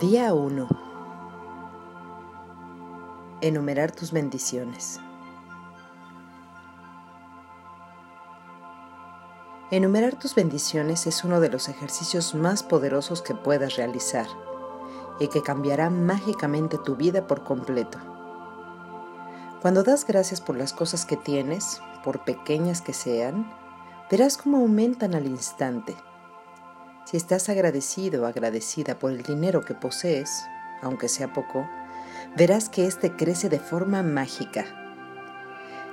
[0.00, 0.68] Día 1.
[3.40, 5.00] Enumerar tus bendiciones.
[9.70, 14.26] Enumerar tus bendiciones es uno de los ejercicios más poderosos que puedas realizar
[15.18, 17.98] y que cambiará mágicamente tu vida por completo.
[19.62, 23.50] Cuando das gracias por las cosas que tienes, por pequeñas que sean,
[24.10, 25.96] verás cómo aumentan al instante
[27.06, 30.44] si estás agradecido o agradecida por el dinero que posees,
[30.82, 31.70] aunque sea poco,
[32.36, 34.64] verás que éste crece de forma mágica.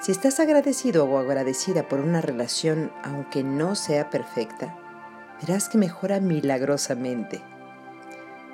[0.00, 4.76] Si estás agradecido o agradecida por una relación, aunque no sea perfecta,
[5.40, 7.40] verás que mejora milagrosamente.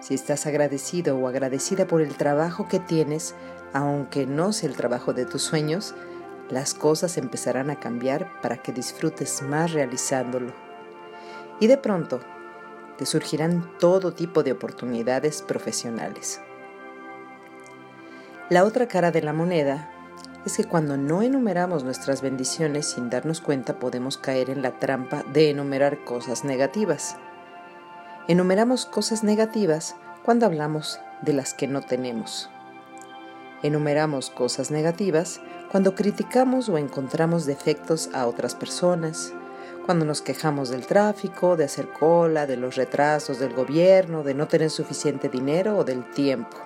[0.00, 3.34] Si estás agradecido o agradecida por el trabajo que tienes,
[3.73, 5.95] aunque no sea el trabajo de tus sueños,
[6.50, 10.53] las cosas empezarán a cambiar para que disfrutes más realizándolo.
[11.59, 12.20] Y de pronto
[13.06, 16.41] surgirán todo tipo de oportunidades profesionales.
[18.50, 19.91] La otra cara de la moneda
[20.44, 25.22] es que cuando no enumeramos nuestras bendiciones sin darnos cuenta podemos caer en la trampa
[25.33, 27.17] de enumerar cosas negativas.
[28.28, 32.50] Enumeramos cosas negativas cuando hablamos de las que no tenemos.
[33.62, 39.33] Enumeramos cosas negativas cuando criticamos o encontramos defectos a otras personas,
[39.84, 44.47] cuando nos quejamos del tráfico, de hacer cola, de los retrasos del gobierno, de no
[44.47, 46.56] tener suficiente dinero o del tiempo.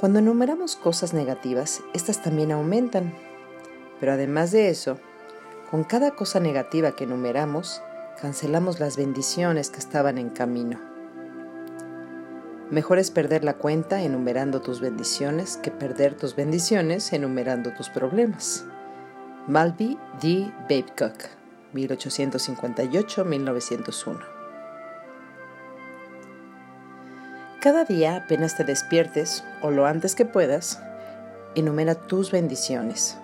[0.00, 3.14] Cuando enumeramos cosas negativas, estas también aumentan.
[4.00, 4.98] Pero además de eso,
[5.70, 7.82] con cada cosa negativa que enumeramos,
[8.20, 10.80] cancelamos las bendiciones que estaban en camino.
[12.70, 18.66] Mejor es perder la cuenta enumerando tus bendiciones que perder tus bendiciones enumerando tus problemas.
[19.46, 20.52] Malby D.
[20.68, 21.37] Babcock
[21.74, 24.20] 1858-1901.
[27.60, 30.80] Cada día, apenas te despiertes o lo antes que puedas,
[31.54, 33.18] enumera tus bendiciones.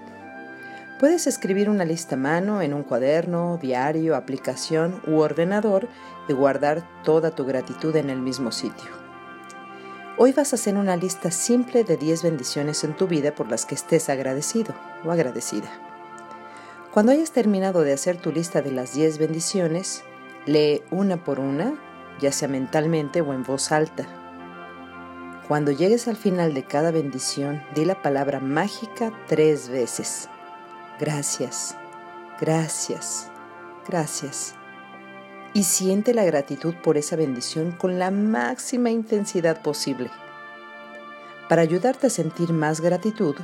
[0.98, 5.88] Puedes escribir una lista a mano en un cuaderno, diario, aplicación u ordenador
[6.28, 8.90] y guardar toda tu gratitud en el mismo sitio.
[10.16, 13.66] Hoy vas a hacer una lista simple de 10 bendiciones en tu vida por las
[13.66, 14.74] que estés agradecido
[15.04, 15.83] o agradecida.
[16.94, 20.04] Cuando hayas terminado de hacer tu lista de las 10 bendiciones,
[20.46, 21.74] lee una por una,
[22.20, 24.06] ya sea mentalmente o en voz alta.
[25.48, 30.28] Cuando llegues al final de cada bendición, di la palabra mágica tres veces.
[31.00, 31.76] Gracias,
[32.40, 33.28] gracias,
[33.88, 34.54] gracias.
[35.52, 40.12] Y siente la gratitud por esa bendición con la máxima intensidad posible.
[41.48, 43.34] Para ayudarte a sentir más gratitud,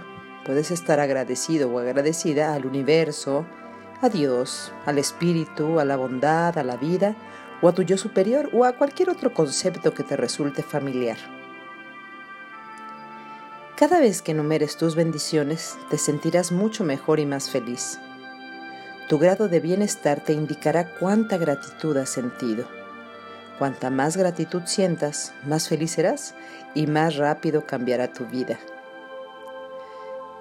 [0.45, 3.47] Puedes estar agradecido o agradecida al universo,
[4.01, 7.15] a Dios, al espíritu, a la bondad, a la vida,
[7.61, 11.19] o a tu yo superior, o a cualquier otro concepto que te resulte familiar.
[13.77, 17.99] Cada vez que enumeres tus bendiciones, te sentirás mucho mejor y más feliz.
[19.09, 22.67] Tu grado de bienestar te indicará cuánta gratitud has sentido.
[23.59, 26.35] Cuanta más gratitud sientas, más feliz serás
[26.75, 28.59] y más rápido cambiará tu vida.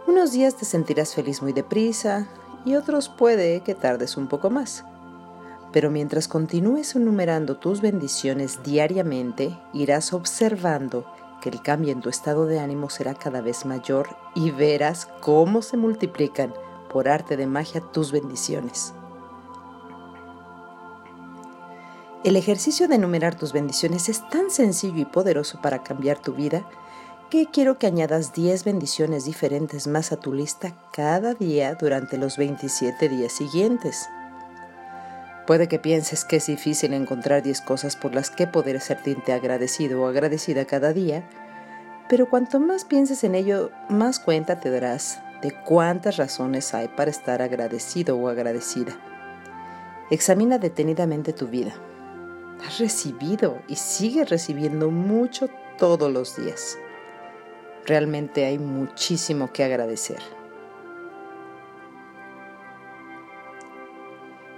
[0.09, 2.27] Unos días te sentirás feliz muy deprisa
[2.65, 4.83] y otros puede que tardes un poco más.
[5.71, 11.05] Pero mientras continúes enumerando tus bendiciones diariamente, irás observando
[11.43, 15.61] que el cambio en tu estado de ánimo será cada vez mayor y verás cómo
[15.61, 16.55] se multiplican
[16.91, 18.95] por arte de magia tus bendiciones.
[22.23, 26.67] El ejercicio de enumerar tus bendiciones es tan sencillo y poderoso para cambiar tu vida
[27.29, 32.37] que quiero que añadas 10 bendiciones diferentes más a tu lista cada día durante los
[32.37, 34.09] 27 días siguientes.
[35.45, 40.01] Puede que pienses que es difícil encontrar 10 cosas por las que poder sentirte agradecido
[40.01, 41.29] o agradecida cada día,
[42.09, 47.11] pero cuanto más pienses en ello, más cuenta te darás de cuántas razones hay para
[47.11, 48.93] estar agradecido o agradecida.
[50.09, 51.73] Examina detenidamente tu vida.
[52.65, 55.47] Has recibido y sigues recibiendo mucho
[55.77, 56.77] todos los días.
[57.89, 60.19] Realmente hay muchísimo que agradecer.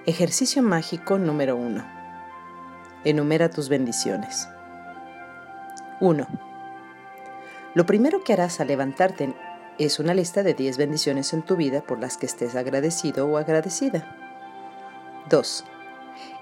[0.06, 1.82] Ejercicio mágico número 1.
[3.06, 4.50] Enumera tus bendiciones.
[6.02, 6.28] 1.
[7.74, 9.34] Lo primero que harás al levantarte
[9.78, 13.38] es una lista de 10 bendiciones en tu vida por las que estés agradecido o
[13.38, 14.14] agradecida.
[15.30, 15.64] 2.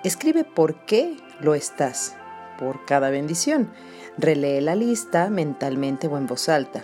[0.04, 2.16] Escribe por qué lo estás
[2.60, 3.72] por cada bendición.
[4.18, 6.84] Relee la lista mentalmente o en voz alta.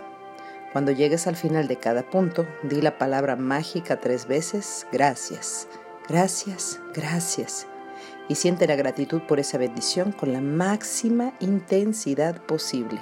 [0.71, 5.67] Cuando llegues al final de cada punto, di la palabra mágica tres veces, gracias,
[6.07, 7.67] gracias, gracias.
[8.27, 12.99] y siente la gratitud por esa bendición con la máxima intensidad posible.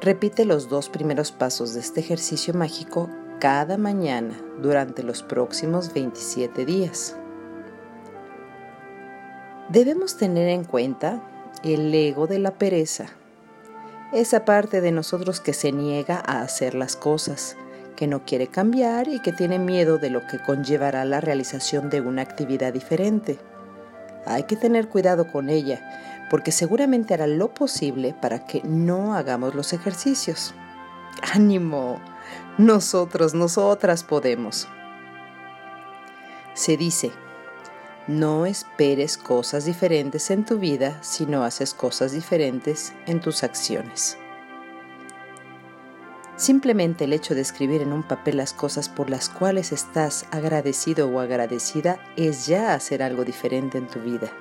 [0.00, 3.10] Repite los dos primeros pasos de este ejercicio mágico
[3.40, 7.16] cada mañana durante los próximos 27 días.
[9.72, 11.22] Debemos tener en cuenta
[11.64, 13.06] el ego de la pereza,
[14.12, 17.56] esa parte de nosotros que se niega a hacer las cosas,
[17.96, 22.02] que no quiere cambiar y que tiene miedo de lo que conllevará la realización de
[22.02, 23.38] una actividad diferente.
[24.26, 25.80] Hay que tener cuidado con ella,
[26.28, 30.54] porque seguramente hará lo posible para que no hagamos los ejercicios.
[31.32, 31.98] ¡Ánimo!
[32.58, 34.68] Nosotros, nosotras podemos.
[36.52, 37.10] Se dice,
[38.08, 44.18] no esperes cosas diferentes en tu vida si no haces cosas diferentes en tus acciones.
[46.36, 51.08] Simplemente el hecho de escribir en un papel las cosas por las cuales estás agradecido
[51.08, 54.32] o agradecida es ya hacer algo diferente en tu vida.